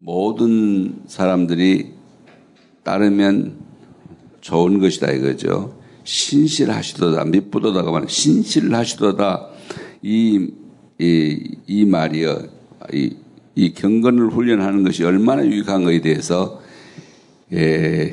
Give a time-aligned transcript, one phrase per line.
[0.00, 1.92] 모든 사람들이
[2.84, 3.56] 따르면
[4.40, 5.76] 좋은 것이다 이거죠.
[6.04, 9.48] 신실하시도다 밑보도다가 말 신실하시도다
[10.02, 10.50] 이,
[10.98, 12.38] 이, 이 말이요.
[12.92, 13.16] 이,
[13.56, 16.62] 이 경건을 훈련하는 것이 얼마나 유익한 것에 대해서
[17.52, 18.12] 예,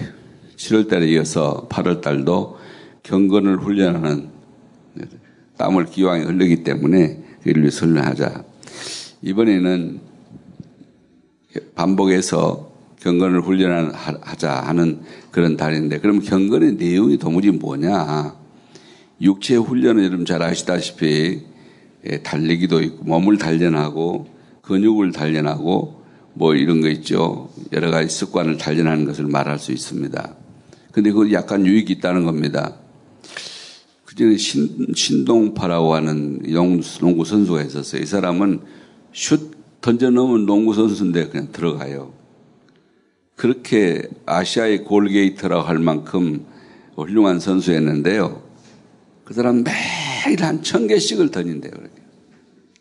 [0.56, 2.58] 7월 달에 이어서 8월 달도
[3.04, 4.30] 경건을 훈련하는
[5.58, 8.44] 땀을 기왕에 흘리기 때문에 그를 위해서 훈련하자.
[9.22, 10.14] 이번에는
[11.76, 12.71] 반복해서
[13.02, 18.36] 경건을 훈련하자 하는 그런 달인데 그럼 경건의 내용이 도무지 뭐냐?
[19.21, 21.42] 육체 훈련은 여러분 잘 아시다시피
[22.07, 24.28] 예, 달리기도 있고 몸을 단련하고
[24.62, 26.04] 근육을 단련하고
[26.34, 27.50] 뭐 이런 거 있죠.
[27.71, 30.36] 여러 가지 습관을 단련하는 것을 말할 수 있습니다.
[30.92, 32.76] 근데 그 약간 유익이 있다는 겁니다.
[34.06, 36.42] 그전에 신, 신동파라고 하는
[37.00, 38.02] 농구 선수가 있었어요.
[38.02, 38.62] 이 사람은
[39.14, 42.14] 슛 던져 넣으면 농구 선수인데 그냥 들어가요.
[43.36, 46.45] 그렇게 아시아의 골게이트라고 할 만큼
[46.95, 48.42] 훌륭한 선수였는데요.
[49.26, 51.72] 그 사람 매일 한 천 개씩을 던진대요.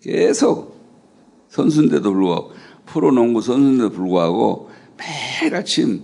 [0.00, 0.75] 계속
[1.48, 2.53] 선수인데도 불구하고
[2.87, 6.03] 프로농구 선수인데도 불구하고 매일 아침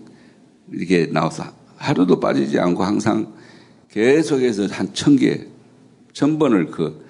[0.73, 1.45] 이렇게 나와서
[1.77, 3.33] 하루도 빠지지 않고 항상
[3.91, 5.47] 계속해서 한 천 개,
[6.13, 7.05] 천 번을 그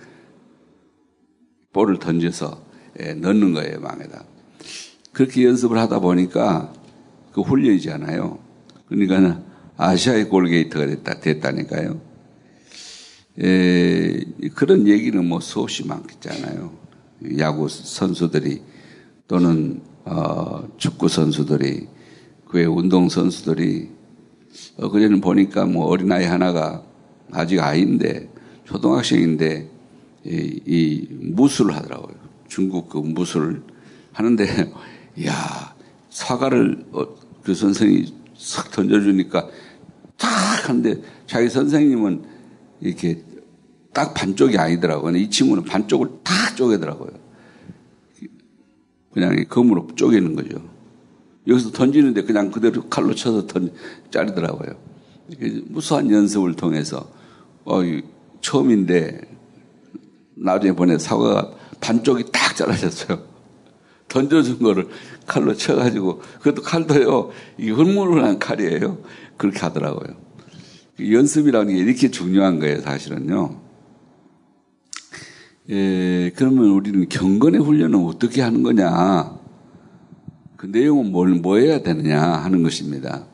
[1.72, 2.69] 볼을 던져서 예,
[3.16, 4.24] 넣는 거예요, 망에다.
[5.12, 6.72] 그렇게 연습을 하다 보니까
[7.32, 8.38] 그 훈련이잖아요.
[8.88, 9.42] 그러니까
[9.76, 12.00] 아시아의 골게이트가 됐다, 됐다니까요.
[13.42, 14.20] 에,
[14.54, 16.72] 그런 얘기는 뭐 수없이 많겠잖아요.
[17.38, 18.62] 야구 선수들이
[19.28, 21.86] 또는 어, 축구 선수들이
[22.46, 23.90] 그외 운동 선수들이
[24.78, 26.84] 어, 그전에 보니까 뭐 어린아이 하나가
[27.30, 28.28] 아직 아이인데
[28.64, 29.70] 초등학생인데
[30.26, 32.19] 이, 이 무술을 하더라고요.
[32.50, 33.62] 중국 그 무술
[34.12, 34.44] 하는데
[35.24, 35.74] 야
[36.10, 37.06] 사과를 어,
[37.42, 39.48] 그 선생이 싹 던져주니까
[40.18, 40.28] 탁
[40.68, 42.22] 하는데 자기 선생님은
[42.80, 43.22] 이렇게
[43.94, 45.16] 딱 반쪽이 아니더라고요.
[45.16, 47.10] 이 친구는 반쪽을 다 쪼개더라고요.
[49.12, 50.62] 그냥 검으로 쪼개는 거죠.
[51.46, 53.72] 여기서 던지는데 그냥 그대로 칼로 쳐서 던,
[54.10, 54.76] 자르더라고요.
[55.66, 57.10] 무수한 연습을 통해서,
[57.64, 57.80] 어,
[58.40, 59.20] 처음인데,
[60.36, 63.22] 나중에 보내 사과가 반쪽이 딱 잘라졌어요.
[64.08, 64.88] 던져준 거를
[65.26, 68.98] 칼로 쳐가지고, 그것도 칼도요, 이 흐물흐물한 칼이에요.
[69.36, 70.16] 그렇게 하더라고요.
[71.00, 73.60] 연습이라는 게 이렇게 중요한 거예요, 사실은요.
[75.70, 79.38] 예, 그러면 우리는 경건의 훈련은 어떻게 하는 거냐?
[80.56, 83.26] 그 내용은 뭘, 뭐 해야 되느냐 하는 것입니다.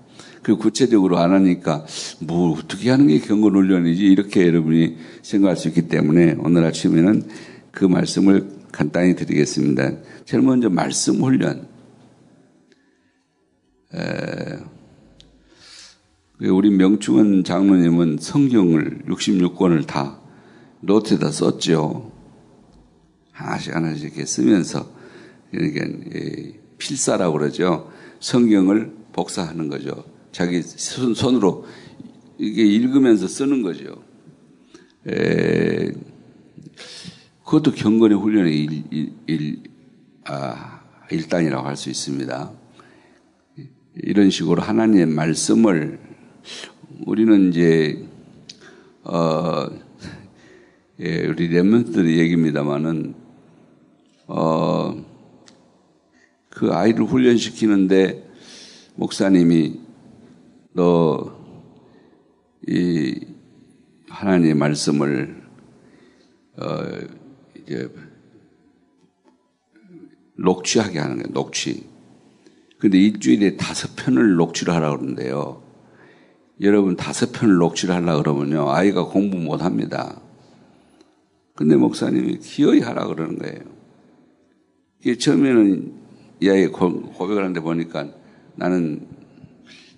[0.42, 1.84] 그 구체적으로 안 하니까
[2.20, 7.24] 뭐 어떻게 하는 게 경건 훈련이지 이렇게 여러분이 생각할 수 있기 때문에 오늘 아침에는
[7.72, 9.92] 그 말씀을 간단히 드리겠습니다.
[10.26, 11.66] 제일 먼저 말씀 훈련.
[13.94, 14.58] 에,
[16.40, 20.20] 우리 명충은 장로님은 성경을 66권을 다
[20.80, 22.12] 노트에다 썼죠.
[23.32, 24.86] 하나씩 하나씩 이렇게 쓰면서
[25.52, 27.90] 이렇게 필사라고 그러죠.
[28.20, 30.04] 성경을 복사하는 거죠.
[30.32, 31.64] 자기 손으로
[32.36, 34.02] 이게 읽으면서 쓰는 거죠.
[35.08, 35.92] 에,
[37.46, 39.62] 그것도 경건의 훈련의 일, 일, 일,
[40.24, 42.52] 아, 일단이라고 할 수 있습니다.
[43.94, 45.98] 이런 식으로 하나님의 말씀을
[47.06, 48.04] 우리는 이제,
[49.04, 49.66] 어,
[51.00, 53.14] 예, 우리 랩런트들의 얘기입니다만은,
[54.26, 55.04] 어,
[56.50, 58.28] 그 아이를 훈련시키는데
[58.96, 59.80] 목사님이
[60.74, 61.36] 너
[62.68, 63.20] 이
[64.08, 65.42] 하나님의 말씀을
[66.56, 67.25] 어
[67.66, 67.92] 이제
[70.38, 71.32] 녹취하게 하는 거예요.
[71.32, 71.84] 녹취.
[72.78, 75.62] 근데 일주일에 다섯 편을 녹취를 하라고 그러는데요.
[76.60, 78.70] 여러분 다섯 편을 녹취를 하려고 그러면요.
[78.70, 80.20] 아이가 공부 못 합니다.
[81.54, 83.60] 근데 목사님이 기어이 하라 그러는 거예요.
[85.00, 85.94] 이게 처음에는
[86.40, 88.08] 이 아이 고백을 하는데 보니까
[88.56, 89.06] 나는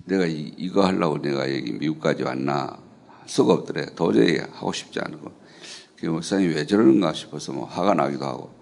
[0.05, 2.79] 내가 이, 거 하려고 내가 여기 미국까지 왔나
[3.26, 3.87] 수가 없더래.
[3.94, 5.48] 도저히 하고 싶지 않고.
[6.00, 8.55] 그 목사님이 왜 저러는가 싶어서 뭐 화가 나기도 하고.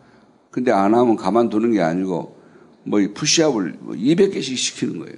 [0.51, 2.41] 근데 안 하면 가만두는 게 아니고
[2.85, 5.17] 뭐 푸시업을 뭐 200개씩 시키는 거예요.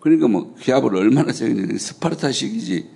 [0.00, 1.78] 그러니까 뭐 기압을 얼마나 세겠냐.
[1.78, 2.90] 스파르타식이지.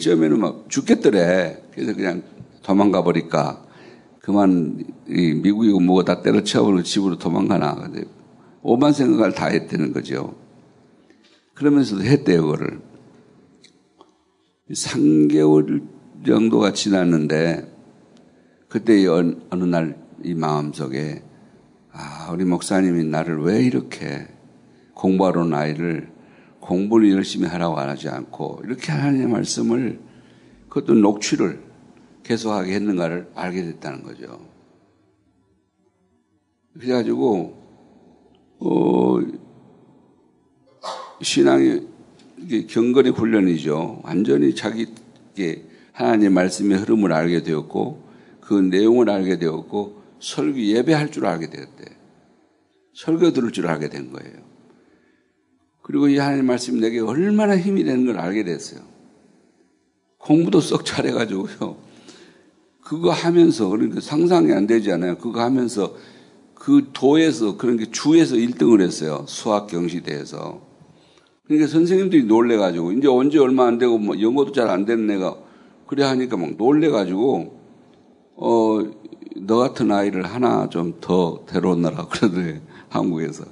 [0.00, 1.62] 처음에는 막 죽겠더래.
[1.72, 2.22] 그래서 그냥
[2.62, 3.64] 도망가 버릴까.
[4.20, 7.74] 그만 미국이고 뭐고 다 때려치워버리고 집으로 도망가나.
[7.76, 8.04] 근데
[8.62, 10.34] 오만 생각을 다 했다는 거죠.
[11.54, 12.80] 그러면서도 했대요, 그거를.
[14.70, 15.93] 3개월
[16.26, 17.72] 정도가 지났는데,
[18.68, 21.22] 그때 어느 날 이 마음속에,
[21.92, 24.26] 아, 우리 목사님이 나를 왜 이렇게
[24.94, 26.10] 공부하러 온 아이를
[26.60, 30.00] 공부를 열심히 하라고 하지 않고 이렇게 하나님의 말씀을
[30.70, 31.62] 그것도 녹취를
[32.22, 34.40] 계속하게 했는가를 알게 됐다는 거죠.
[36.72, 37.62] 그래가지고
[38.60, 39.18] 어,
[41.20, 41.86] 신앙이
[42.68, 44.00] 경건의 훈련이죠.
[44.04, 44.86] 완전히 자기
[45.94, 48.02] 하나님의 말씀의 흐름을 알게 되었고
[48.40, 51.84] 그 내용을 알게 되었고 설교 예배할 줄 알게 되었대.
[52.94, 54.32] 설교 들을 줄 알게 된 거예요.
[55.82, 58.80] 그리고 이 하나님 말씀이 내게 얼마나 힘이 되는 걸 알게 됐어요.
[60.18, 61.76] 공부도 썩 잘해가지고요.
[62.82, 65.18] 그거 하면서, 그러니까 상상이 안 되지 않아요.
[65.18, 65.94] 그거 하면서
[66.54, 69.24] 그 도에서, 그런 게 주에서 1등을 했어요.
[69.28, 70.66] 수학 경시대에서.
[71.44, 75.36] 그러니까 선생님들이 놀래가지고, 이제 언제 얼마 안 되고, 뭐 영어도 잘 안 되는 애가,
[75.86, 77.60] 그래 하니까 막 놀래가지고,
[78.36, 78.78] 어,
[79.36, 83.44] 너 같은 아이를 하나 좀 더 데려오느라 그러더래, 한국에서.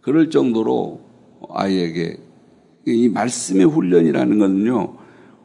[0.00, 1.00] 그럴 정도로
[1.50, 2.18] 아이에게
[2.86, 4.96] 이 말씀의 훈련이라는 거는요,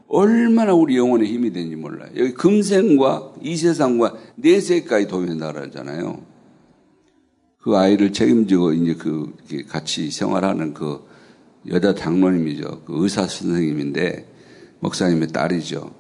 [0.08, 2.10] 얼마나 우리 영혼에 힘이 되는지 몰라요.
[2.18, 6.22] 여기 금생과 이 세상과 내세까지 도움이 된다 그러잖아요.
[7.60, 9.36] 그 아이를 책임지고 이제 그
[9.68, 11.06] 같이 생활하는 그
[11.68, 12.84] 여자 장로님이죠.
[12.86, 14.26] 그 의사 선생님인데
[14.80, 15.94] 목사님의 딸이죠.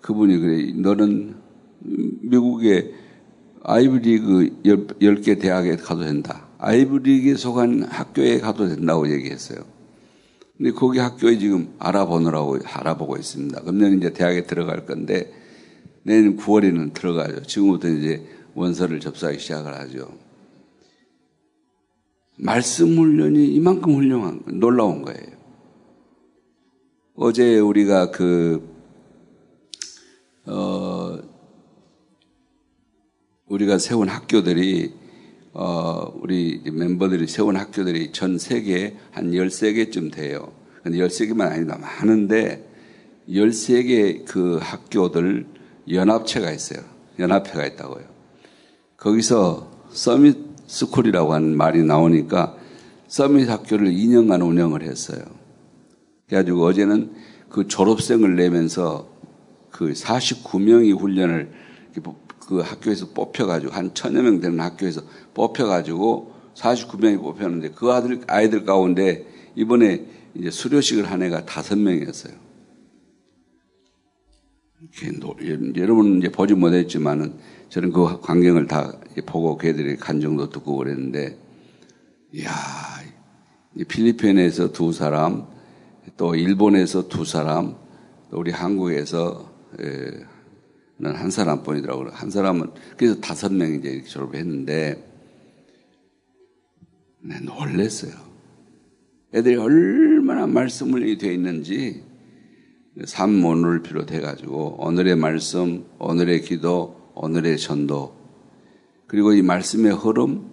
[0.00, 1.36] 그분이 그래 너는
[2.22, 2.94] 미국의
[3.62, 6.48] 아이브리그 10개 대학에 가도 된다.
[6.58, 9.60] 아이브리그에 속한 학교에 가도 된다고 얘기했어요.
[10.56, 13.62] 근데 거기 학교에 지금 알아보느라고 알아보고 있습니다.
[13.62, 15.32] 그러면 이제 대학에 들어갈 건데
[16.02, 17.42] 내년 9월에는 들어가죠.
[17.42, 20.12] 지금부터 이제 원서를 접수하기 시작을 하죠.
[22.36, 25.39] 말씀 훈련이 이만큼 훌륭한 놀라운 거예요.
[27.22, 28.66] 어제 우리가 그
[30.46, 31.18] 어,
[33.46, 34.94] 우리가 세운 학교들이
[35.52, 40.50] 어, 우리 멤버들이 세운 학교들이 전 세계에 한 13개쯤 돼요.
[40.82, 41.76] 근데 13개만 아니다.
[41.76, 42.66] 많은데
[43.28, 45.46] 13개 그 학교들
[45.92, 46.82] 연합체가 있어요.
[47.18, 48.06] 연합회가 있다고요.
[48.96, 50.38] 거기서 Summit
[50.68, 52.56] School이라고 하는 말이 나오니까
[53.08, 55.49] Summit 학교를 2년간 운영을 했어요.
[56.30, 57.12] 그래가지고 어제는
[57.48, 59.10] 그 졸업생을 내면서
[59.70, 61.50] 그 49명이 훈련을
[62.46, 65.02] 그 학교에서 뽑혀가지고 한 천여 명 되는 학교에서
[65.34, 72.32] 뽑혀가지고 49명이 뽑혔는데 그 아들, 아이들 가운데 이번에 이제 수료식을 한 애가 다섯 명이었어요.
[75.76, 77.34] 여러분은 이제 보지 못했지만은
[77.68, 78.92] 저는 그 광경을 다
[79.26, 81.36] 보고 걔들이 간정도 듣고 그랬는데,
[82.32, 82.50] 이야,
[83.86, 85.46] 필리핀에서 두 사람,
[86.16, 87.76] 또 일본에서 두 사람,
[88.30, 89.50] 또 우리 한국에서
[91.02, 92.10] 한 사람뿐이더라고요.
[92.12, 95.08] 한 사람은 그래서 다섯 명이 이제 졸업했는데
[97.22, 98.12] 네, 놀랬어요.
[99.34, 102.02] 애들이 얼마나 말씀을 되어 있는지
[103.04, 108.16] 삶 오늘을 비롯해 가지고 오늘의 말씀, 오늘의 기도, 오늘의 전도
[109.06, 110.50] 그리고 이 말씀의 흐름,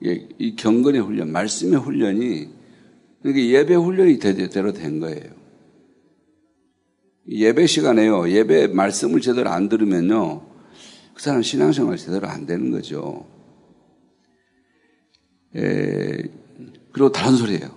[0.00, 2.57] 이 경건의 훈련, 말씀의 훈련이
[3.22, 5.38] 그러니까 예배 훈련이 대대로 된 거예요.
[7.28, 8.30] 예배 시간에요.
[8.30, 10.42] 예배 말씀을 제대로 안 들으면요.
[11.14, 13.26] 그 사람 신앙생활 제대로 안 되는 거죠.
[15.56, 16.22] 에,
[16.92, 17.76] 그리고 다른 소리예요.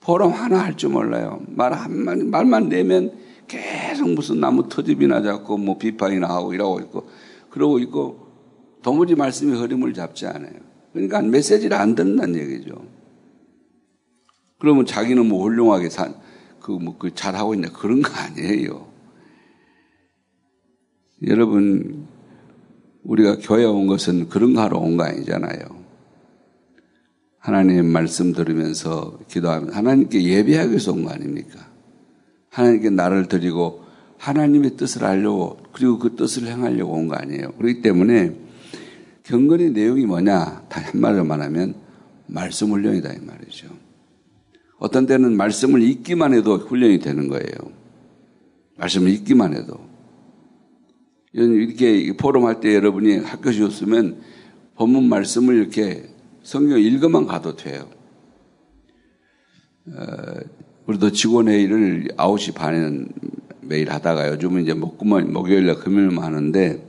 [0.00, 1.42] 포럼 하나 할 줄 몰라요.
[1.48, 3.12] 말 한마디, 말만 내면
[3.46, 7.08] 계속 무슨 나무 터집이나 잡고 뭐 비판이나 하고 이러고 있고,
[7.50, 8.26] 그러고 있고,
[8.82, 10.54] 도무지 말씀이 흐름을 잡지 않아요.
[10.92, 12.97] 그러니까 메시지를 안 듣는다는 얘기죠.
[14.58, 16.14] 그러면 자기는 뭐 훌륭하게 산,
[16.60, 17.68] 그, 뭐, 그, 잘하고 있냐.
[17.70, 18.88] 그런 거 아니에요.
[21.26, 22.06] 여러분,
[23.04, 25.78] 우리가 교회 온 것은 그런 거 하러 온 거 아니잖아요.
[27.38, 31.66] 하나님의 말씀 들으면서 기도하면 하나님께 예배하기 위해서 온 거 아닙니까?
[32.50, 33.84] 하나님께 나를 드리고
[34.18, 37.52] 하나님의 뜻을 알려고 그리고 그 뜻을 행하려고 온 거 아니에요.
[37.52, 38.36] 그렇기 때문에
[39.22, 40.64] 경건의 내용이 뭐냐?
[40.68, 41.74] 다 한말로 말하면
[42.26, 43.68] 말씀 훈련이다 이 말이죠.
[44.78, 47.48] 어떤 때는 말씀을 읽기만 해도 훈련이 되는 거예요.
[48.76, 49.88] 말씀을 읽기만 해도.
[51.32, 54.20] 이렇게 포럼 할 때 여러분이 학교 주셨으면
[54.76, 56.08] 본문 말씀을 이렇게
[56.42, 57.88] 성경 읽어만 가도 돼요.
[59.86, 60.02] 어,
[60.86, 63.04] 우리도 직원 회의를 9시 반에
[63.60, 66.82] 매일 하다가 요즘은 이제 목금은 목요일날 금요일만 하는데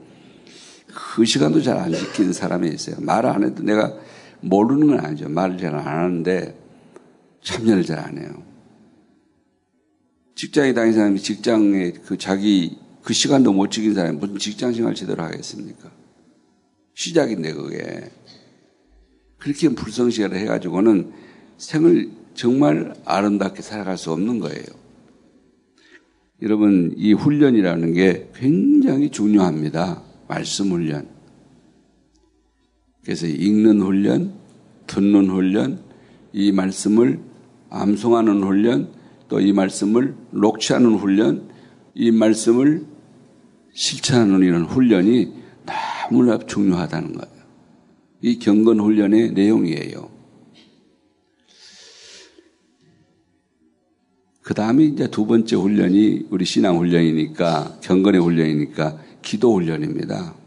[0.87, 2.95] 그 시간도 잘 안 지키는 사람이 있어요.
[2.99, 3.93] 말안 해도 내가
[4.41, 5.27] 모르는 건 아니죠.
[5.27, 6.55] 말을 잘 안 하는데
[7.41, 8.43] 참여를 잘 안 해요.
[10.35, 15.23] 직장에 다니는 사람이 직장에 그 자기 그 시간도 못 지킨 사람이 무슨 직장 생활 제대로
[15.23, 15.91] 하겠습니까?
[16.93, 18.11] 시작인데 그게.
[19.37, 21.11] 그렇게 불성실을 해가지고는
[21.57, 24.63] 생을 정말 아름답게 살아갈 수 없는 거예요.
[26.41, 30.03] 여러분, 이 훈련이라는 게 굉장히 중요합니다.
[30.27, 31.07] 말씀 훈련.
[33.03, 34.33] 그래서 읽는 훈련,
[34.87, 35.83] 듣는 훈련,
[36.31, 37.19] 이 말씀을
[37.69, 38.91] 암송하는 훈련,
[39.27, 41.49] 또 이 말씀을 녹취하는 훈련,
[41.93, 42.85] 이 말씀을
[43.73, 45.33] 실천하는 이런 훈련이
[46.09, 47.39] 너무나 중요하다는 거예요.
[48.21, 50.09] 이 경건 훈련의 내용이에요.
[54.41, 60.38] 그 다음에 이제 두 번째 훈련이 우리 신앙 훈련이니까, 경건의 훈련이니까 기도 훈련입니다.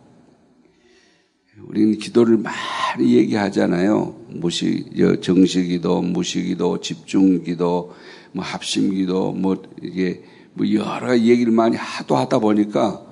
[1.68, 4.14] 우리는 기도를 많이 얘기하잖아요.
[4.28, 4.84] 무시,
[5.22, 7.94] 정식기도, 무시기도, 집중기도,
[8.32, 10.22] 뭐 합심기도, 뭐 이게
[10.54, 13.06] 뭐 여러 얘기를 많이 하도 하다 보니까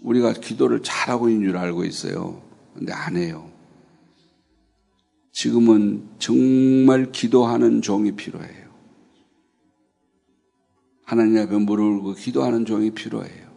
[0.00, 2.42] 우리가 기도를 잘하고 있는 줄 알고 있어요.
[2.74, 3.50] 근데 안 해요.
[5.32, 8.68] 지금은 정말 기도하는 종이 필요해요.
[11.04, 13.47] 하나님 앞에 무릎 기도하는 종이 필요해요.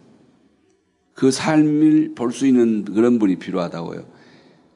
[1.22, 4.08] 그 삶을 볼 수 있는 그런 분이 필요하다고요.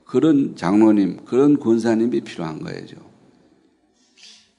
[0.03, 2.85] 그런 장로님, 그런 권사님이 필요한 거예요.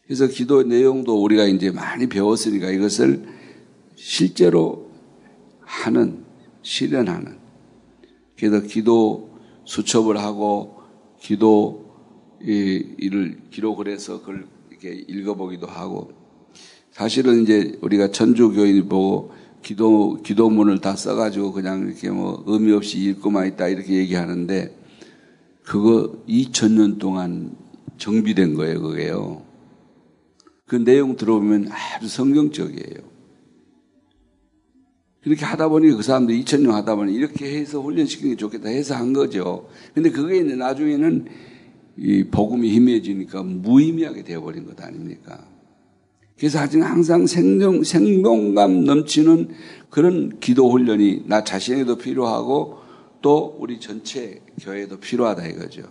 [0.04, 3.24] 그래서 기도 내용도 우리가 이제 많이 배웠으니까 이것을
[3.94, 4.90] 실제로
[5.60, 6.24] 하는,
[6.62, 7.38] 실현하는.
[8.36, 10.80] 그래서 기도 수첩을 하고
[11.20, 11.88] 기도
[12.40, 16.10] 일을 기록을 해서 그걸 이렇게 읽어보기도 하고
[16.90, 19.30] 사실은 이제 우리가 천주교인 보고
[19.66, 24.72] 기도, 기도문을 다 써가지고 그냥 이렇게 뭐 의미 없이 읽고만 있다 이렇게 얘기하는데
[25.64, 27.56] 그거 2000년 동안
[27.98, 29.42] 정비된 거예요, 그게요.
[30.66, 33.16] 그 내용 들어보면 아주 성경적이에요.
[35.22, 39.12] 그렇게 하다 보니 그 사람들 2000년 하다 보니 이렇게 해서 훈련시키는 게 좋겠다 해서 한
[39.12, 39.68] 거죠.
[39.94, 41.26] 근데 그게 이제 나중에는
[41.96, 45.55] 이 복음이 희미해지니까 무의미하게 되어버린 것 아닙니까?
[46.38, 49.48] 그래서 하여튼 항상 생명, 생동감 넘치는
[49.90, 52.78] 그런 기도 훈련이 나 자신에도 필요하고
[53.22, 55.82] 또 우리 전체 교회에도 필요하다 이거죠.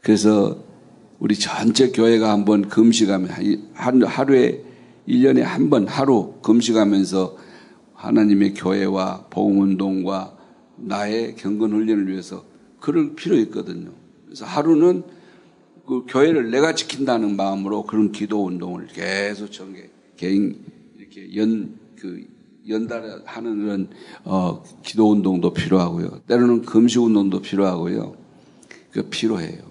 [0.00, 0.62] 그래서
[1.18, 3.28] 우리 전체 교회가 한번 금식하면
[3.74, 4.64] 하루에
[5.08, 7.36] 1년에 한 번 하루 금식하면서
[7.94, 10.36] 하나님의 교회와 복음운동과
[10.76, 12.44] 나의 경건 훈련을 위해서
[12.78, 13.90] 그럴 필요 있거든요.
[14.24, 15.02] 그래서 하루는
[15.90, 20.64] 그 교회를 내가 지킨다는 마음으로 그런 기도 운동을 계속 전개, 개인
[20.96, 22.24] 이렇게 연, 그,
[22.68, 23.90] 연달아 하는 그런,
[24.22, 26.20] 어, 기도 운동도 필요하고요.
[26.28, 28.14] 때로는 금식 운동도 필요하고요.
[28.92, 29.64] 그 필요해요.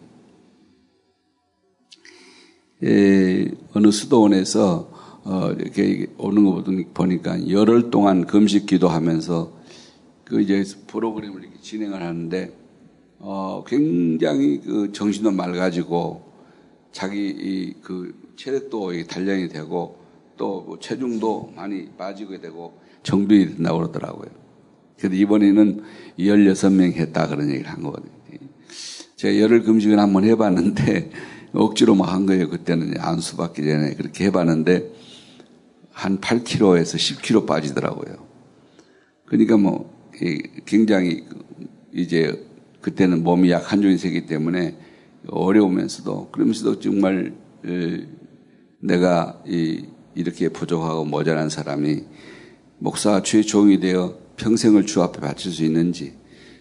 [2.83, 4.91] 예, 어느 수도원에서
[5.23, 6.61] 어, 이렇게 오는 거
[6.93, 9.53] 보니까 열흘 동안 금식 기도하면서
[10.25, 12.58] 그 이제 프로그램을 이렇게 진행을 하는데
[13.19, 16.23] 어, 굉장히 그 정신도 맑아지고
[16.91, 19.97] 자기 그 체력도 단련이 되고
[20.37, 24.29] 또 뭐 체중도 많이 빠지게 되고 정비이 된다고 그러더라고요.
[24.97, 25.83] 그래서 이번에는
[26.17, 28.11] 16명 했다 그런 얘기를 한 거거든요.
[29.17, 31.11] 제가 열흘 금식을 한번 해봤는데
[31.53, 32.49] 억지로 막 한 거예요.
[32.49, 34.93] 그때는 안수 받기 전에 그렇게 해봤는데
[35.91, 38.25] 한 8kg에서 10kg 빠지더라고요.
[39.25, 39.93] 그러니까 뭐
[40.65, 41.25] 굉장히
[41.93, 42.48] 이제
[42.81, 44.77] 그때는 몸이 약한 세기 때문에
[45.27, 47.33] 어려우면서도 그러면서도 정말
[48.79, 49.43] 내가
[50.15, 52.03] 이렇게 부족하고 모자란 사람이
[52.79, 56.13] 목사가 주의 종이 되어 평생을 주 앞에 바칠 수 있는지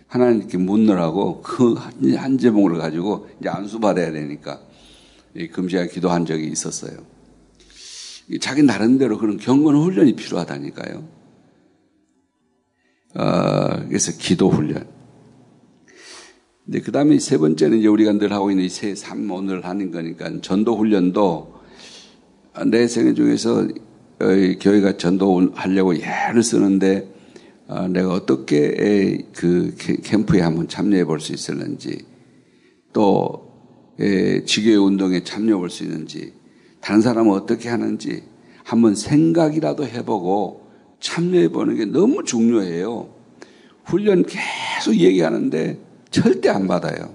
[0.09, 1.75] 하나님께 묻느라고 그
[2.17, 4.61] 한 제목을 가지고 이제 안수 받아야 되니까
[5.53, 6.99] 금지하 기도한 적이 있었어요.
[8.41, 11.09] 자기 나름대로 그런 경건 훈련이 필요하다니까요.
[13.15, 14.87] 어, 그래서 기도 훈련.
[16.71, 20.41] 그 다음에 세 번째는 이제 우리가 늘 하고 있는 이 세, 삼, 오늘 하는 거니까
[20.43, 21.55] 전도 훈련도
[22.67, 23.67] 내 생애 중에서
[24.21, 24.27] 어,
[24.61, 27.09] 교회가 전도 하려고 예를 쓰는데
[27.69, 32.05] 어, 내가 어떻게 그 캠프에 한번 참여해 볼 수 있을는지
[32.93, 33.49] 또
[34.45, 36.35] 지교회 운동에 참여해 볼 수 있는지
[36.81, 38.25] 다른 사람은 어떻게 하는지
[38.65, 40.69] 한번 생각이라도 해보고
[41.01, 43.09] 참여해 보는 게 너무 중요해요.
[43.85, 45.88] 훈련 계속 얘기하는데
[46.23, 47.15] 절대 안 받아요.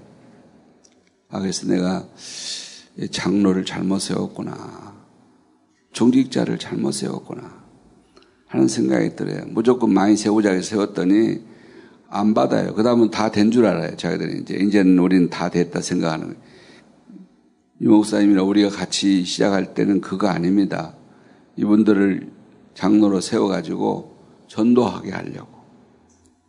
[1.30, 2.06] 아, 그래서 내가
[3.10, 4.94] 장로를 잘못 세웠구나.
[5.92, 7.62] 종직자를 잘못 세웠구나.
[8.46, 9.44] 하는 생각이 들어요.
[9.48, 11.40] 무조건 많이 세우자 해서 세웠더니
[12.08, 12.74] 안 받아요.
[12.74, 13.96] 그 다음은 다 된 줄 알아요.
[13.96, 16.40] 자기들이 이제, 이제는 우리는 다 됐다 생각하는 거예요.
[17.80, 20.94] 유 목사님이랑 우리가 같이 시작할 때는 그거 아닙니다.
[21.56, 22.30] 이분들을
[22.74, 25.52] 장로로 세워가지고 전도하게 하려고.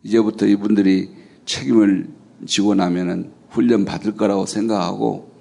[0.04, 1.10] 이제부터 이분들이
[1.44, 2.08] 책임을
[2.44, 5.34] 지고 나면은 훈련 받을 거라고 생각하고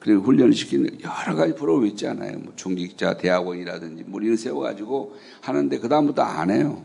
[0.00, 2.38] 그리고 훈련을 시키는 여러 가지 프로그램 있지 않아요.
[2.38, 6.84] 뭐 중직자 대학원이라든지 뭐 이런 세워가지고 하는데 그다음부터 안 해요.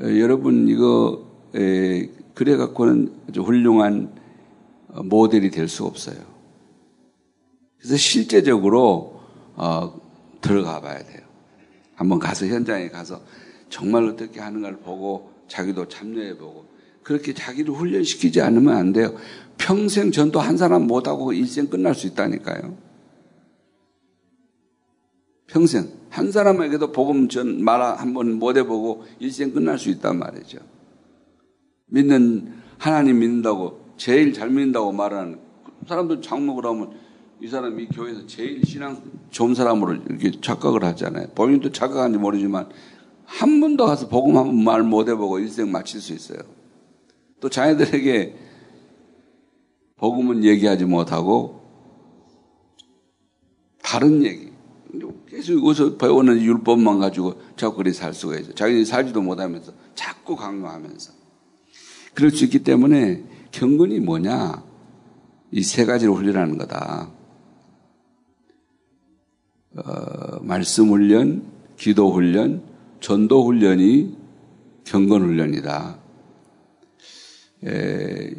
[0.00, 4.14] 에, 여러분 이거 에, 그래 갖고는 아주 훌륭한
[5.04, 6.18] 모델이 될 수 없어요.
[7.78, 9.20] 그래서 실제적으로
[9.54, 10.00] 어,
[10.42, 11.22] 들어가 봐야 돼요.
[11.94, 13.22] 한번 가서 현장에 가서
[13.70, 16.66] 정말 어떻게 하는가를 보고 자기도 참여해 보고
[17.02, 19.14] 그렇게 자기를 훈련시키지 않으면 안 돼요.
[19.58, 22.76] 평생 전도 한 사람 못하고 일생 끝날 수 있다니까요.
[25.46, 30.58] 평생 한 사람에게도 복음 전 말 한 번 못 해보고 일생 끝날 수 있단 말이죠.
[31.86, 35.38] 믿는 하나님 믿는다고 제일 잘 믿는다고 말하는
[35.86, 36.90] 사람들 장로 그러면
[37.40, 39.00] 이 사람이 이 교회에서 제일 신앙
[39.30, 41.28] 좋은 사람으로 이렇게 착각을 하잖아요.
[41.34, 42.68] 본인도 착각하는지 모르지만
[43.26, 46.38] 한 번도 가서 복음 한 번 말 못 해보고 일생 마칠 수 있어요.
[47.40, 48.36] 또 자녀들에게
[49.96, 51.60] 복음은 얘기하지 못하고
[53.82, 54.52] 다른 얘기
[55.28, 58.54] 계속 여기서 배우는 율법만 가지고 자꾸 그리 살 수가 있어요.
[58.54, 61.12] 자기들이 살지도 못하면서 자꾸 강요하면서
[62.14, 64.64] 그럴 수 있기 때문에 경건이 뭐냐
[65.52, 67.10] 이 세 가지를 훈련하는 거다.
[69.76, 71.44] 어, 말씀 훈련,
[71.76, 72.62] 기도 훈련,
[73.00, 74.16] 전도 훈련이
[74.84, 75.98] 경건 훈련이다.
[77.66, 78.30] 에,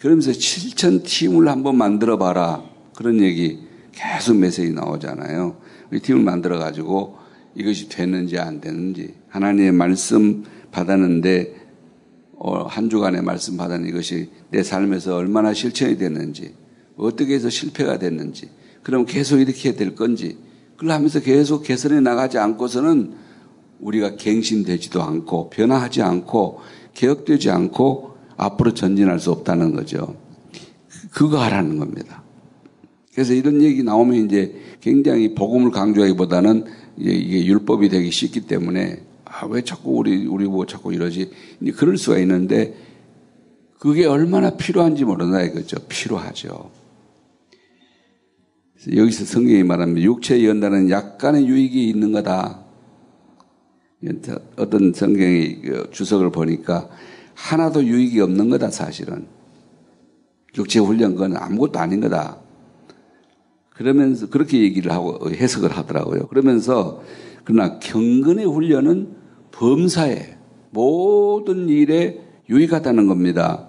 [0.00, 2.64] 그러면서 실천 팀을 한번 만들어 봐라.
[2.96, 3.60] 그런 얘기
[3.92, 5.60] 계속 메시지 나오잖아요.
[5.92, 7.16] 이 팀을 만들어 가지고
[7.54, 11.66] 이것이 되는지 안 되는지 하나님의 말씀 받았는데
[12.38, 16.54] 어, 한 주간의 말씀 받은 이것이 내 삶에서 얼마나 실천이 됐는지
[16.96, 18.50] 어떻게 해서 실패가 됐는지
[18.82, 20.36] 그럼 계속 이렇게 될 건지
[20.76, 23.14] 그걸 하면서 계속 개선해 나가지 않고서는
[23.80, 26.60] 우리가 갱신되지도 않고 변화하지 않고
[26.94, 30.16] 개혁되지 않고 앞으로 전진할 수 없다는 거죠.
[31.10, 32.22] 그거 하라는 겁니다.
[33.14, 36.64] 그래서 이런 얘기 나오면 이제 굉장히 복음을 강조하기보다는
[36.98, 41.30] 이게 율법이 되기 쉽기 때문에 아, 왜 자꾸 우리, 우리 뭐 자꾸 이러지?
[41.76, 42.74] 그럴 수가 있는데
[43.78, 45.76] 그게 얼마나 필요한지 모른다 이거죠.
[45.88, 46.70] 필요하죠.
[48.94, 52.65] 여기서 성경이 말하면 육체에 연다는 약간의 유익이 있는 거다.
[54.56, 56.88] 어떤 성경의 그 주석을 보니까
[57.34, 59.26] 하나도 유익이 없는 거다, 사실은.
[60.56, 62.38] 육체 훈련 건 아무것도 아닌 거다.
[63.70, 66.28] 그러면서 그렇게 얘기를 하고 해석을 하더라고요.
[66.28, 67.02] 그러면서
[67.44, 69.14] 그러나 경건의 훈련은
[69.52, 70.36] 범사에
[70.70, 73.68] 모든 일에 유익하다는 겁니다.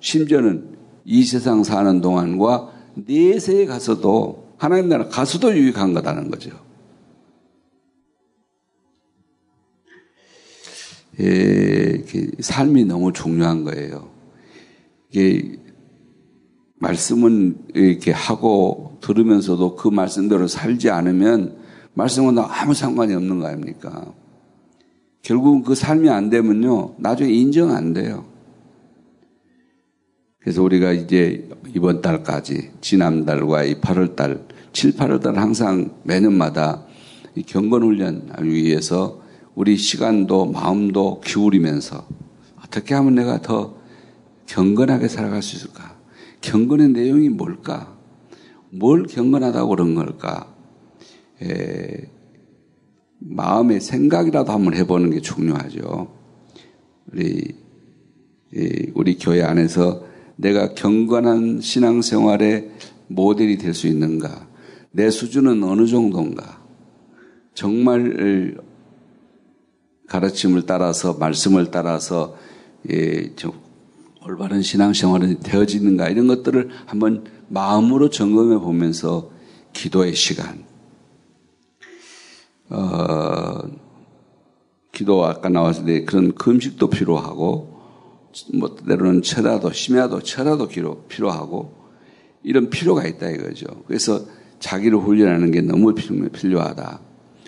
[0.00, 6.65] 심지어는 이 세상 사는 동안과 내세에 가서도 하나님 나라 가서도 유익한 거다는 거죠.
[11.20, 12.04] 예,
[12.40, 14.10] 삶이 너무 중요한 거예요.
[15.10, 15.58] 이게
[16.78, 21.56] 말씀은 이렇게 하고 들으면서도 그 말씀대로 살지 않으면
[21.94, 24.12] 말씀은 아무 상관이 없는 거 아닙니까?
[25.22, 28.26] 결국은 그 삶이 안 되면요, 나중에 인정 안 돼요.
[30.38, 36.84] 그래서 우리가 이제 이번 달까지, 지난달과 이 8월달, 7, 8월달 항상 매년마다
[37.34, 39.25] 이 경건훈련 위해서
[39.56, 42.06] 우리 시간도 마음도 기울이면서
[42.62, 43.74] 어떻게 하면 내가 더
[44.44, 45.96] 경건하게 살아갈 수 있을까?
[46.42, 47.96] 경건의 내용이 뭘까?
[48.70, 50.54] 뭘 경건하다고 그런 걸까?
[51.42, 52.10] 에,
[53.18, 56.14] 마음의 생각이라도 한번 해보는 게 중요하죠.
[57.10, 57.56] 우리,
[58.92, 60.04] 우리 교회 안에서
[60.36, 62.72] 내가 경건한 신앙생활의
[63.08, 64.46] 모델이 될 수 있는가?
[64.90, 66.62] 내 수준은 어느 정도인가?
[67.54, 68.58] 정말
[70.08, 72.36] 가르침을 따라서 말씀을 따라서
[72.90, 73.52] 예, 좀
[74.24, 79.30] 올바른 신앙생활이 되어지는가 이런 것들을 한번 마음으로 점검해 보면서
[79.72, 80.64] 기도의 시간,
[82.70, 83.58] 어,
[84.92, 87.76] 기도 아까 나왔을 때 그런 금식도 필요하고
[88.54, 90.68] 뭐 때로는 철야도 심야도 철야도
[91.08, 91.74] 필요하고
[92.42, 93.66] 이런 필요가 있다 이거죠.
[93.86, 94.24] 그래서
[94.58, 97.00] 자기를 훈련하는 게 너무 필요하다.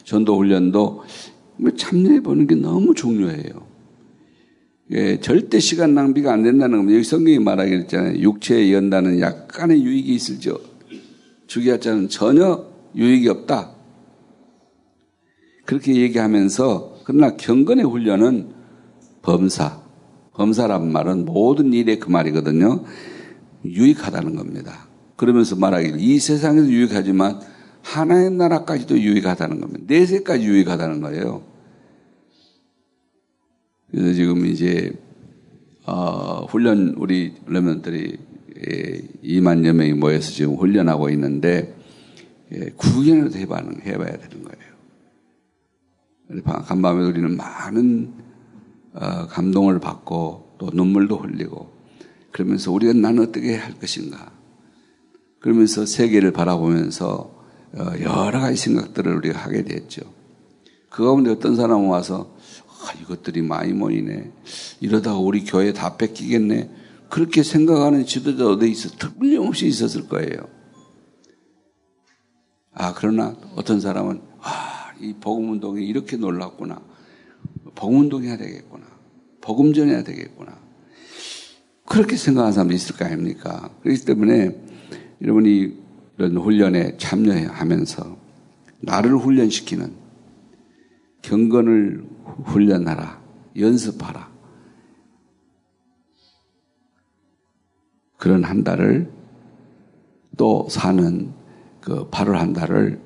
[0.05, 1.05] 전도 훈련도 뭐
[1.77, 3.68] 참여해 보는 게 너무 중요해요.
[4.90, 6.97] 예, 절대 시간 낭비가 안 된다는 겁니다.
[6.97, 8.18] 여기 성경이 말하기 했잖아요.
[8.21, 10.59] 육체에 연다는 약간의 유익이 있을죠.
[11.47, 13.73] 주기자는 전혀 유익이 없다.
[15.66, 18.51] 그렇게 얘기하면서 그러나 경건의 훈련은
[19.23, 19.83] 범사.
[20.33, 22.85] 범사란 말은 모든 일에 그 말이거든요.
[23.64, 24.88] 유익하다는 겁니다.
[25.16, 27.40] 그러면서 말하기를 이 세상에서 유익하지만
[27.83, 29.85] 하나의 나라까지도 유익하다는 겁니다.
[29.88, 31.42] 내세까지 유익하다는 거예요.
[33.90, 34.92] 그래서 지금 이제
[35.87, 38.18] 어, 훈련 우리 레몬들이
[39.24, 41.74] 2만여 명이 모여서 지금 훈련하고 있는데
[42.53, 44.68] 예, 구경이라도 해봐야, 해봐야 되는 거예요.
[46.44, 48.12] 간밤에 우리는 많은
[48.94, 51.72] 어, 감동을 받고 또 눈물도 흘리고
[52.33, 54.33] 그러면서 우리가 난 어떻게 할 것인가
[55.40, 57.38] 그러면서 세계를 바라보면서
[57.74, 60.03] 어, 여러 가지 생각들을 우리가 하게 됐죠.
[60.90, 62.37] 그 가운데 어떤 사람은 와서
[62.81, 64.33] 아, 이것들이 많이 모이네.
[64.81, 66.71] 이러다가 우리 교회 다 뺏기겠네.
[67.09, 68.91] 그렇게 생각하는 지도자 어디 있어?
[68.97, 70.49] 틀림없이 있었을 거예요.
[72.73, 76.81] 아, 그러나 어떤 사람은, 아, 이 복음운동이 이렇게 놀랐구나.
[77.75, 78.87] 복음운동 해야 되겠구나.
[79.41, 80.59] 복음 전 해야 되겠구나.
[81.87, 83.71] 그렇게 생각하는 사람도 있을 거 아닙니까?
[83.83, 84.61] 그렇기 때문에
[85.23, 85.73] 여러분이
[86.19, 88.19] 이런 훈련에 참여하면서
[88.81, 89.93] 나를 훈련시키는
[91.23, 92.05] 경건을
[92.45, 93.21] 훈련하라.
[93.57, 94.31] 연습하라.
[98.17, 99.11] 그런 한 달을
[100.37, 101.33] 또 사는
[101.81, 103.01] 그 8월 한 달을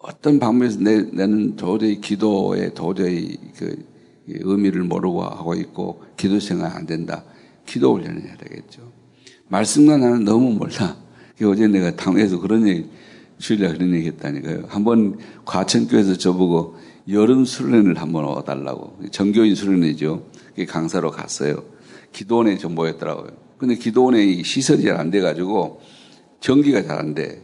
[0.00, 3.84] 어떤 방법에서 내, 나는 도저히 기도에 도저히 그
[4.28, 7.24] 의미를 모르고 하고 있고 기도 생활 안 된다.
[7.64, 8.92] 기도 훈련을 해야 되겠죠.
[9.48, 10.96] 말씀과 나는 너무 몰라.
[11.42, 12.88] 어제 내가 당에서 그런 얘기,
[13.38, 14.64] 주일날 그런 얘기 했다니까요.
[14.68, 16.76] 한번 과천교에서 저보고
[17.08, 19.00] 여름 수련을 한번 와달라고.
[19.12, 20.26] 정교인 수련이죠.
[20.68, 21.64] 강사로 갔어요.
[22.12, 23.30] 기도원에 좀 모였더라고요.
[23.58, 25.80] 근데 기도원에 시설이 잘 안 돼가지고
[26.40, 27.42] 전기가 잘 안 돼.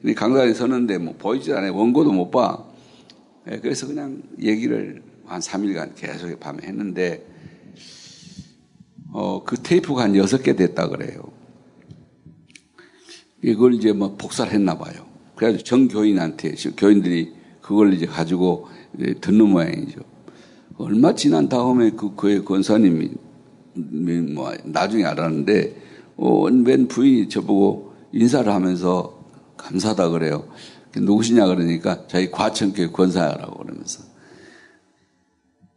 [0.00, 1.74] 근데 강사에 서는데 뭐 보이지 않아요.
[1.74, 2.64] 원고도 못 봐.
[3.50, 7.26] 예, 그래서 그냥 얘기를 한 3일간 계속 밤에 했는데,
[9.12, 11.32] 어, 그 테이프가 한 6개 됐다 그래요.
[13.42, 15.06] 이걸 이제 뭐 복사를 했나 봐요.
[15.36, 18.68] 그래가지고 정교인한테, 교인들이 그걸 이제 가지고
[19.20, 20.00] 듣는 모양이죠.
[20.76, 23.10] 얼마 지난 다음에 그, 그의 권사님이,
[24.34, 25.76] 뭐, 나중에 알았는데,
[26.16, 29.24] 어, 웬 부인이 저보고 인사를 하면서
[29.56, 30.48] 감사하다 그래요.
[30.96, 34.04] 누구시냐 그러니까 자기 과천교회 권사라고 그러면서.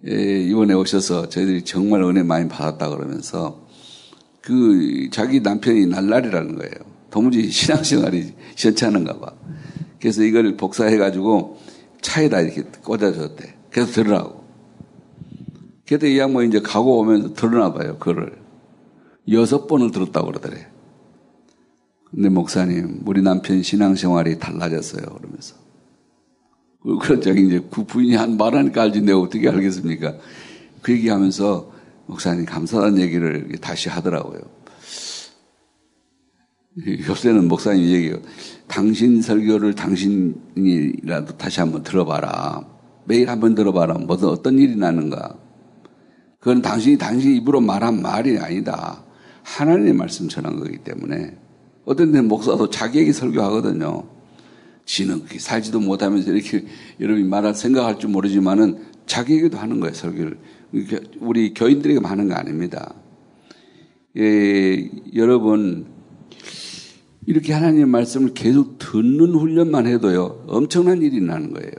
[0.08, 3.66] 예, 이번에 오셔서 저희들이 정말 은혜 많이 받았다 그러면서
[4.42, 6.74] 그 자기 남편이 날라리라는 거예요.
[7.10, 9.34] 도무지 신앙생활이 시원찮은가 봐.
[10.00, 11.58] 그래서 이걸 복사해가지고
[12.06, 13.56] 차에다 이렇게 꽂아줬대.
[13.72, 14.46] 계속 들으라고.
[15.86, 18.38] 그래도 이 양반이 이제 가고 오면서 들으나 봐요, 그를.
[19.32, 20.68] 여섯 번을 들었다고 그러더래.
[22.12, 25.04] 근데 목사님, 우리 남편 신앙생활이 달라졌어요.
[25.04, 25.56] 그러면서.
[27.02, 30.16] 그런 적이 이제 그 부인이 한 말하니까 알지 내가 어떻게 알겠습니까?
[30.84, 31.72] 그 얘기하면서
[32.06, 34.42] 목사님 감사한 얘기를 다시 하더라고요.
[37.08, 38.18] 요새는 목사님 얘기해요.
[38.68, 42.68] 당신 설교를 당신이라도 다시 한번 들어봐라.
[43.06, 43.96] 매일 한번 들어봐라.
[44.00, 45.38] 무슨 어떤 일이 나는가.
[46.40, 49.04] 그건 당신이 당신 입으로 말한 말이 아니다.
[49.44, 51.38] 하나님의 말씀 전한 거기 때문에
[51.86, 54.04] 어떤 데 목사도 자기에게 설교하거든요.
[54.86, 56.66] 지는 그렇게 살지도 못하면서 이렇게
[57.00, 60.38] 여러분이 말할 생각할 줄 모르지만은 자기에게도 하는 거예요, 설교를.
[61.20, 62.94] 우리 교인들에게 하는 거 아닙니다.
[64.18, 65.95] 예, 여러분,
[67.28, 71.72] 이렇게 하나님의 말씀을 계속 듣는 훈련만 해도요, 엄청난 일이 나는 거예요.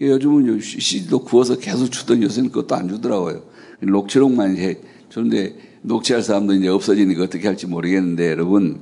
[0.00, 3.44] 요즘은 CD도 구워서 계속 주던 요새는 그것도 안 주더라고요.
[3.80, 4.78] 녹취록만 해.
[5.10, 8.80] 그런데 녹취할 사람도 이제 없어지니까 어떻게 할지 모르겠는데 여러분,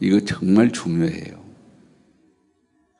[0.00, 1.38] 이거 정말 중요해요.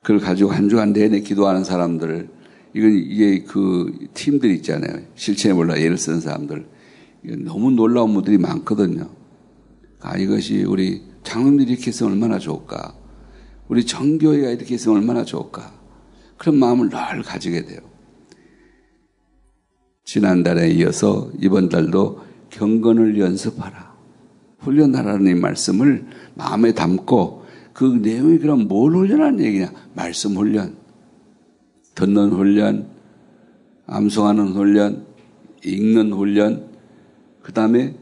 [0.02, 2.28] 그걸 가지고 한 주간 내내 기도하는 사람들,
[2.74, 5.02] 이건 이게 그 팀들 있잖아요.
[5.14, 6.66] 실체에 몰라 예를 쓰는 사람들.
[7.44, 9.10] 너무 놀라운 분들이 많거든요.
[10.00, 12.94] 아, 이것이 우리 장로들이 이렇게 했으면 얼마나 좋을까.
[13.68, 15.72] 우리 정교회가 이렇게 했으면 얼마나 좋을까.
[16.36, 17.80] 그런 마음을 늘 가지게 돼요.
[20.04, 23.94] 지난달에 이어서 이번 달도 경건을 연습하라.
[24.60, 29.70] 훈련하라는 말씀을 마음에 담고 그 내용이 그럼 뭘 훈련하는 얘기냐?
[29.94, 30.76] 말씀 훈련,
[31.94, 32.88] 듣는 훈련,
[33.86, 35.06] 암송하는 훈련,
[35.64, 36.68] 읽는 훈련,
[37.42, 37.94] 그 다음에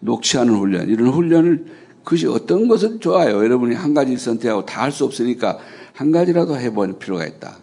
[0.00, 1.64] 녹취하는 훈련, 이런 훈련을
[2.04, 3.36] 그것이 어떤 것은 좋아요.
[3.36, 5.58] 여러분이 한 가지 선택하고 다 할 수 없으니까
[5.92, 7.58] 한 가지라도 해볼 필요가 있다.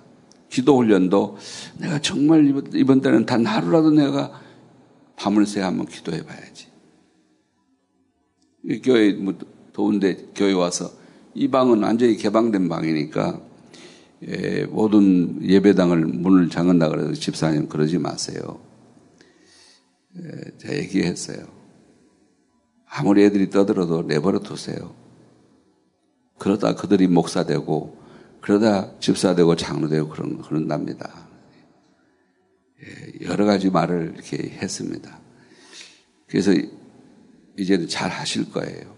[0.50, 1.38] 기도 훈련도
[1.80, 4.42] 내가 정말 이번, 이번 달은 단 하루라도 내가
[5.18, 6.68] 밤을 새 한번 기도해 봐야지.
[8.84, 9.36] 교회 뭐
[9.74, 10.92] 더운데 교회 와서
[11.34, 13.42] 이 방은 완전히 개방된 방이니까
[14.28, 18.60] 예, 모든 예배당을 문을 잠근다 그래서 집사님 그러지 마세요.
[20.18, 21.59] 예, 제가 얘기했어요.
[22.90, 24.96] 아무리 애들이 떠들어도 내버려 두세요.
[26.40, 27.98] 그러다 그들이 목사 되고
[28.42, 31.28] 그러다 집사 되고 장로 되고 그런 그런답니다.
[32.82, 35.20] 예, 여러 가지 말을 이렇게 했습니다.
[36.28, 36.52] 그래서
[37.58, 38.96] 이제는 잘 하실 거예요.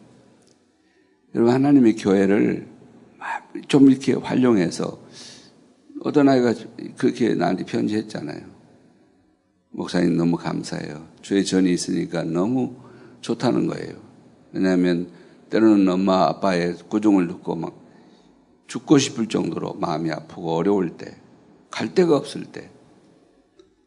[1.33, 2.67] 여러분 하나님의 교회를
[3.67, 5.01] 좀 이렇게 활용해서
[6.01, 6.53] 어떤 아이가
[6.97, 8.41] 그렇게 나한테 편지했잖아요.
[9.71, 11.07] 목사님 너무 감사해요.
[11.21, 12.75] 주의 전이 있으니까 너무
[13.21, 13.95] 좋다는 거예요.
[14.51, 15.09] 왜냐하면
[15.49, 17.79] 때로는 엄마 아빠의 꾸중을 듣고 막
[18.67, 21.15] 죽고 싶을 정도로 마음이 아프고 어려울 때,
[21.69, 22.69] 갈 데가 없을 때,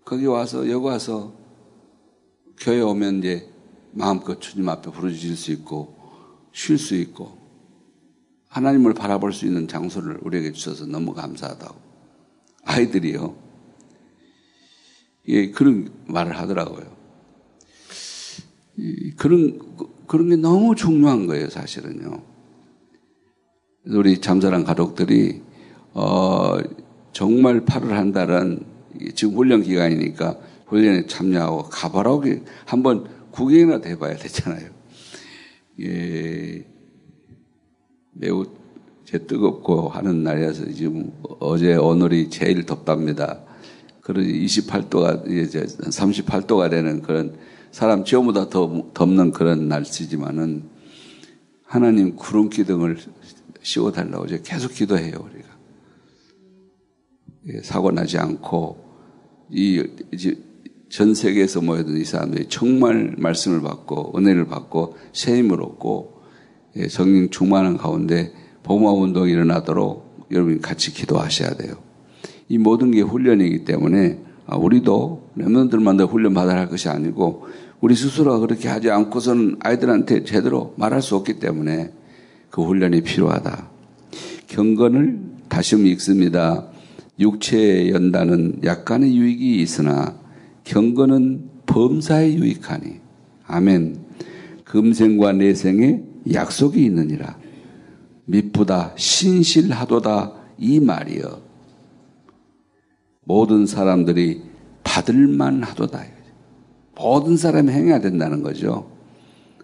[0.05, 1.33] 거기 와서 여기 와서
[2.61, 3.49] 교회 오면 이제
[3.93, 5.97] 마음껏 주님 앞에 부르짖을 수 있고
[6.53, 7.39] 쉴 수 있고
[8.49, 11.75] 하나님을 바라볼 수 있는 장소를 우리에게 주셔서 너무 감사하다고.
[12.65, 13.37] 아이들이요.
[15.29, 17.04] 예, 그런 말을 하더라고요.
[19.17, 19.59] 그런,
[20.07, 22.23] 그런 게 너무 중요한 거예요, 사실은요.
[23.87, 25.43] 우리 잠자란 가족들이,
[25.93, 26.59] 어,
[27.13, 28.65] 정말 8월 한 달은
[29.15, 32.25] 지금 훈련 기간이니까 훈련에 참여하고 가보라고
[32.65, 34.71] 한번 구경이나 해봐야 되잖아요.
[35.81, 36.65] 예,
[38.13, 38.47] 매우
[39.05, 43.41] 제 뜨겁고 하는 날이라서 지금 어제 오늘이 제일 덥답니다.
[44.01, 47.37] 그런 28도가 이제 38도가 되는 그런
[47.75, 50.71] 사람 지금보다 더 덥는 그런 날씨지만은
[51.65, 52.99] 하나님 구름 기둥을
[53.63, 55.49] 씌워달라고 이제 계속 기도해요 우리가
[57.49, 58.85] 예, 사고 나지 않고
[59.51, 59.83] 이
[60.95, 66.21] 전 세계에서 모여든 이 사람들이 정말 말씀을 받고 은혜를 받고 새 힘을 얻고
[66.77, 68.33] 예, 성령 충만한 가운데
[68.63, 71.75] 복마 운동이 일어나도록 여러분이 같이 기도하셔야 돼요.
[72.49, 77.47] 이 모든 게 훈련이기 때문에 아, 우리도 랩런들만 더 훈련 받아야 할 것이 아니고
[77.81, 81.93] 우리 스스로가 그렇게 하지 않고서는 아이들한테 제대로 말할 수 없기 때문에
[82.51, 83.69] 그 훈련이 필요하다.
[84.47, 86.67] 경건을 다시 읽습니다.
[87.19, 90.17] 육체의 연단은 약간의 유익이 있으나
[90.65, 93.01] 경건은 범사에 유익하니.
[93.47, 93.99] 아멘.
[94.65, 96.03] 금생과 내생에
[96.33, 97.37] 약속이 있느니라.
[98.27, 101.44] 미쁘다, 신실하도다, 이 말이여.
[103.25, 104.43] 모든 사람들이
[104.83, 106.05] 받을만 하도다.
[106.97, 108.91] 모든 사람이 행해야 된다는 거죠.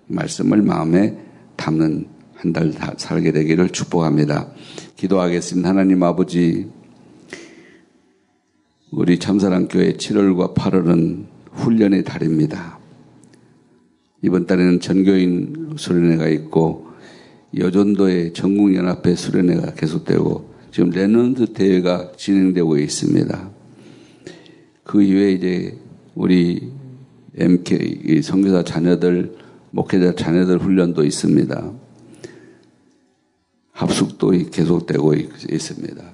[0.06, 1.16] 말씀을 마음에
[1.56, 4.48] 담는 한 달 살게 되기를 축복합니다.
[4.96, 5.68] 기도하겠습니다.
[5.68, 6.70] 하나님 아버지,
[8.90, 12.78] 우리 참사랑교회 7월과 8월은 훈련의 달입니다.
[14.22, 16.86] 이번 달에는 전교인 수련회가 있고
[17.58, 23.50] 여전도의 전국연합회 수련회가 계속되고 지금 레넌드 대회가 진행되고 있습니다.
[24.84, 25.78] 그 이외에 이제
[26.14, 26.72] 우리
[27.36, 29.36] MK 선교사 자녀들
[29.70, 31.72] 목회자 자녀들 훈련도 있습니다.
[33.72, 36.04] 합숙도 계속되고 있습니다.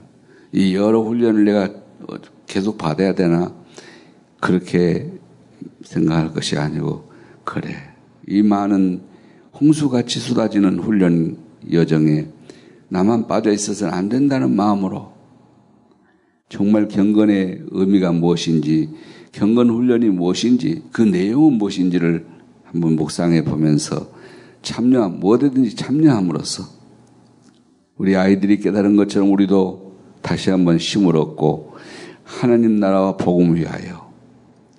[0.53, 1.75] 이 여러 훈련을 내가
[2.47, 3.55] 계속 받아야 되나
[4.41, 5.11] 그렇게
[5.83, 7.11] 생각할 것이 아니고
[7.45, 7.75] 그래
[8.27, 9.03] 이 많은
[9.59, 11.37] 홍수같이 쏟아지는 훈련
[11.71, 12.29] 여정에
[12.89, 15.13] 나만 빠져 있어서는 안 된다는 마음으로
[16.49, 18.91] 정말 경건의 의미가 무엇인지,
[19.33, 22.27] 경건 훈련이 무엇인지, 그 내용은 무엇인지를
[22.65, 24.09] 한번 묵상해 보면서
[24.63, 26.65] 참여, 뭐든지 참여함으로써
[27.97, 31.75] 우리 아이들이 깨달은 것처럼 우리도 다시 한번 힘을 얻고
[32.25, 34.11] 하나님 나라와 복음 위하여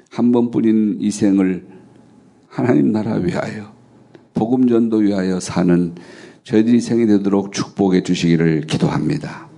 [0.10, 1.66] 한 번뿐인 이 생을
[2.48, 3.72] 하나님 나라 위하여
[4.34, 5.96] 복음 전도 위하여 사는
[6.48, 9.50] 저희들이 생이 되도록 축복해 주시기를 기도합니다.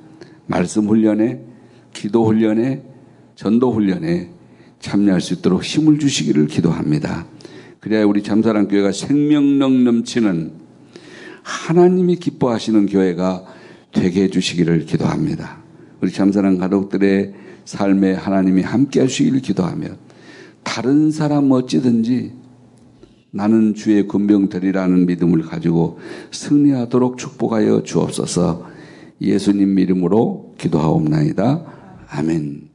[0.47, 1.39] 말씀 훈련에
[1.93, 2.81] 기도 훈련에
[3.35, 4.31] 전도 훈련에
[4.79, 7.27] 참여할 수 있도록 힘을 주시기를 기도합니다.
[7.79, 10.51] 그래야 우리 잠사랑 교회가 생명력 넘치는
[11.43, 13.45] 하나님이 기뻐하시는 교회가
[13.91, 15.59] 되게 해주시기를 기도합니다.
[16.01, 19.89] 우리 잠사랑 가족들의 삶에 하나님이 함께 하시기를 기도하며
[20.63, 22.38] 다른 사람 어찌든지
[23.31, 25.99] 나는 주의 군병들이라는 믿음을 가지고
[26.31, 28.67] 승리하도록 축복하여 주옵소서
[29.21, 31.65] 예수님 이름으로 기도하옵나이다.
[32.09, 32.68] 아멘.